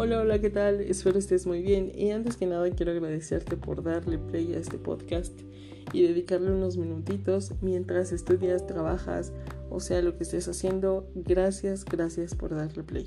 [0.00, 0.80] Hola, hola, ¿qué tal?
[0.80, 4.78] Espero estés muy bien y antes que nada quiero agradecerte por darle play a este
[4.78, 5.36] podcast
[5.92, 9.32] y dedicarle unos minutitos mientras estudias, trabajas
[9.70, 11.10] o sea lo que estés haciendo.
[11.16, 13.06] Gracias, gracias por darle play.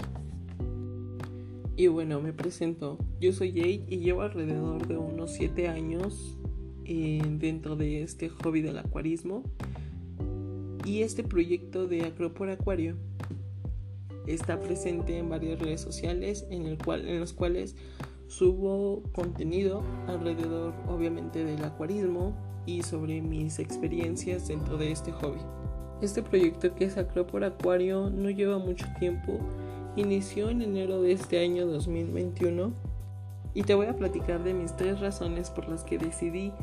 [1.78, 2.98] Y bueno, me presento.
[3.22, 6.38] Yo soy Jade y llevo alrededor de unos 7 años
[6.84, 9.44] eh, dentro de este hobby del acuarismo
[10.84, 12.98] y este proyecto de Acropor Acuario
[14.28, 17.76] está presente en varias redes sociales en, el cual, en los cuales
[18.28, 22.34] subo contenido alrededor obviamente del acuarismo
[22.66, 25.42] y sobre mis experiencias dentro de este hobby.
[26.02, 29.38] Este proyecto que es Acropor Acuario no lleva mucho tiempo,
[29.96, 32.72] inició en enero de este año 2021
[33.54, 36.54] y te voy a platicar de mis tres razones por las que decidí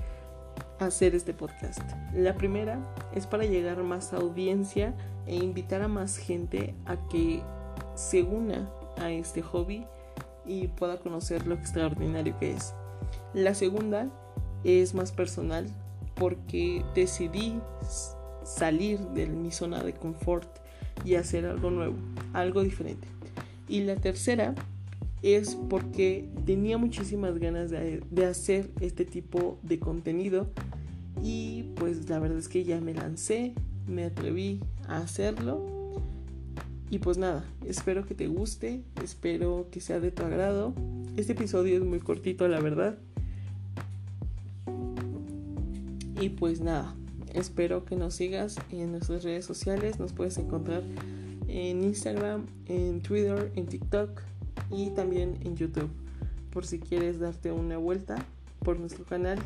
[0.79, 1.83] hacer este podcast.
[2.15, 2.79] La primera
[3.15, 4.95] es para llegar más audiencia
[5.27, 7.43] e invitar a más gente a que
[7.95, 9.85] se una a este hobby
[10.47, 12.75] y pueda conocer lo extraordinario que es.
[13.35, 14.09] La segunda
[14.65, 15.67] es más personal
[16.15, 17.61] porque decidí
[18.45, 20.49] salir de mi zona de confort
[21.05, 21.97] y hacer algo nuevo,
[22.33, 23.07] algo diferente.
[23.69, 24.55] Y la tercera
[25.23, 30.49] es porque tenía muchísimas ganas de, hacer este tipo de contenido
[31.23, 33.55] y pues la verdad es que ya me lancé,
[33.87, 35.77] me atreví a hacerlo.
[36.91, 40.73] Y pues nada, espero que te guste, espero que sea de tu agrado.
[41.17, 42.97] Este episodio es muy cortito, la verdad.
[46.21, 46.95] Y pues nada,
[47.35, 49.99] espero que nos sigas en nuestras redes sociales.
[49.99, 50.83] Nos puedes encontrar
[51.47, 54.23] en Instagram, en Twitter, en TikTok
[54.71, 55.91] y también en YouTube.
[56.51, 58.17] Por si quieres darte una vuelta
[58.65, 59.39] por nuestro canal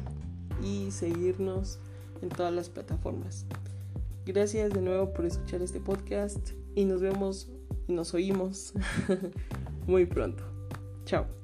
[0.62, 1.78] y seguirnos
[2.22, 3.46] en todas las plataformas.
[4.24, 7.50] Gracias de nuevo por escuchar este podcast y nos vemos
[7.88, 8.72] y nos oímos
[9.86, 10.44] muy pronto.
[11.04, 11.41] Chao.